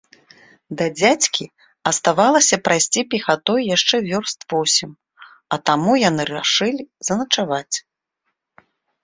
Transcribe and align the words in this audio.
Да 0.77 0.85
дзядзькі 0.97 1.45
аставалася 1.91 2.55
прайсці 2.67 3.01
пехатой 3.11 3.61
яшчэ 3.75 3.95
вёрст 4.09 4.39
восем, 4.55 4.91
а 5.53 5.61
таму 5.71 5.91
яны 6.09 6.23
рашылі 6.33 6.83
заначаваць. 7.11 7.75